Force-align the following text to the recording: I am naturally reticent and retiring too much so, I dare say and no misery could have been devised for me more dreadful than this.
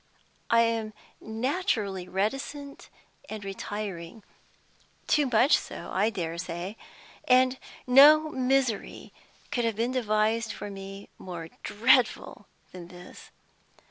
I 0.49 0.61
am 0.61 0.93
naturally 1.19 2.07
reticent 2.09 2.89
and 3.29 3.45
retiring 3.45 4.23
too 5.05 5.27
much 5.27 5.55
so, 5.59 5.91
I 5.93 6.09
dare 6.09 6.39
say 6.39 6.75
and 7.27 7.59
no 7.85 8.31
misery 8.31 9.13
could 9.51 9.63
have 9.63 9.75
been 9.75 9.91
devised 9.91 10.53
for 10.53 10.71
me 10.71 11.09
more 11.19 11.49
dreadful 11.61 12.47
than 12.71 12.87
this. 12.87 13.29